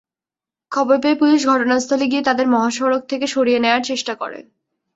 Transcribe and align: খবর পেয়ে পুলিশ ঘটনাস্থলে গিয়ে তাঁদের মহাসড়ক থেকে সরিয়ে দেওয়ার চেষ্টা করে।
খবর 0.71 0.95
পেয়ে 0.99 1.15
পুলিশ 1.15 1.41
ঘটনাস্থলে 1.47 2.05
গিয়ে 2.07 2.23
তাঁদের 2.23 2.47
মহাসড়ক 2.47 3.03
থেকে 3.07 3.25
সরিয়ে 3.27 3.59
দেওয়ার 3.59 3.83
চেষ্টা 3.83 4.13
করে। 4.15 4.39